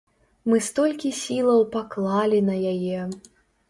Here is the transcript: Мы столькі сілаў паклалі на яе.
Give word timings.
Мы 0.51 0.61
столькі 0.67 1.13
сілаў 1.21 1.61
паклалі 1.79 2.45
на 2.53 2.61
яе. 2.75 3.09